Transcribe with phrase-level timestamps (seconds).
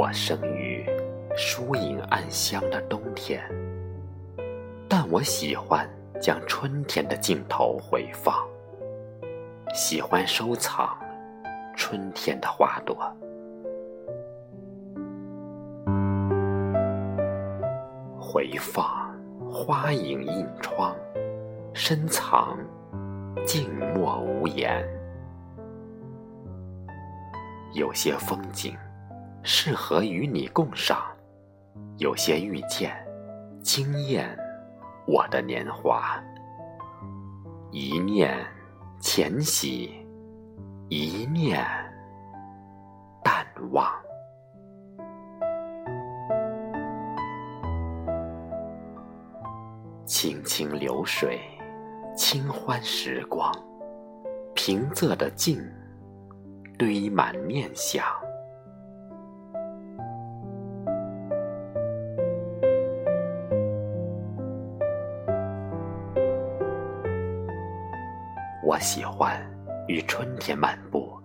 [0.00, 0.82] 我生于
[1.36, 3.38] 疏影暗香的冬天，
[4.88, 5.86] 但我喜欢
[6.18, 8.34] 将春天的镜头回放，
[9.74, 10.96] 喜欢收藏
[11.76, 12.96] 春天的花朵，
[18.18, 19.14] 回放
[19.50, 20.96] 花影映窗，
[21.74, 22.56] 深藏
[23.44, 24.82] 静默无言。
[27.74, 28.74] 有些风景。
[29.42, 31.02] 适合与你共赏，
[31.96, 32.94] 有些遇见
[33.62, 34.36] 惊艳
[35.06, 36.22] 我的年华，
[37.70, 38.46] 一念
[39.00, 40.06] 浅喜，
[40.88, 41.64] 一念
[43.22, 43.90] 淡忘。
[50.04, 51.40] 清清流水，
[52.16, 53.50] 清欢时光，
[54.54, 55.58] 平仄的静，
[56.76, 58.04] 堆满念想。
[68.70, 69.36] 我喜欢
[69.88, 71.18] 与春天漫步，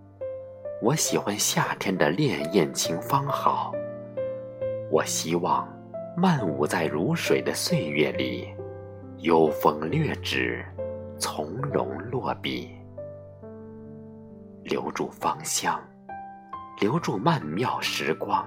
[0.81, 3.71] 我喜欢夏天的潋滟晴方好。
[4.89, 5.71] 我希望
[6.17, 8.51] 漫舞在如水的岁月里，
[9.17, 10.65] 幽风掠纸，
[11.19, 12.75] 从容落笔，
[14.63, 15.79] 留住芳香，
[16.79, 18.43] 留住曼妙时光，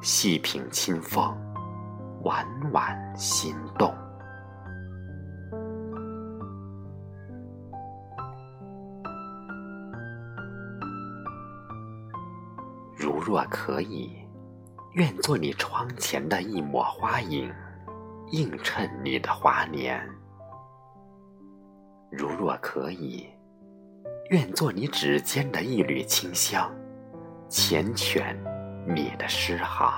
[0.00, 1.36] 细品清风，
[2.22, 3.92] 婉婉心动。
[12.98, 14.10] 如若可以，
[14.94, 17.52] 愿做你窗前的一抹花影，
[18.30, 20.00] 映衬你的华年；
[22.10, 23.28] 如若可以，
[24.30, 26.74] 愿做你指尖的一缕清香，
[27.50, 28.34] 缱绻
[28.86, 29.92] 你的诗行。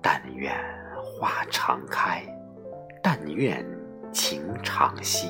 [0.00, 0.54] 但愿
[1.04, 2.24] 花常开，
[3.02, 3.62] 但愿
[4.10, 5.28] 情常系，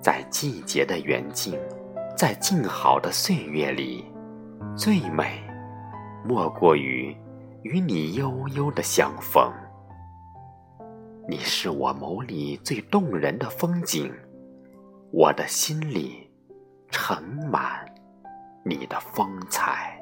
[0.00, 1.56] 在季节的远近。
[2.16, 4.04] 在静好的岁月里，
[4.76, 5.42] 最美
[6.24, 7.14] 莫过于
[7.62, 9.52] 与你悠悠的相逢。
[11.28, 14.12] 你是我眸里最动人的风景，
[15.10, 16.30] 我的心里
[16.88, 17.20] 盛
[17.50, 17.84] 满
[18.64, 20.00] 你的风采。